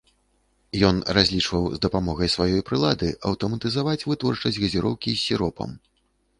Ён 0.87 0.95
разлічваў 1.17 1.67
з 1.75 1.81
дапамогай 1.85 2.33
сваёй 2.35 2.65
прылады 2.71 3.11
аўтаматызаваць 3.31 3.97
вытворчасць 4.09 4.61
газіроўкі 4.67 5.09
з 5.21 5.25
сіропам. 5.27 5.81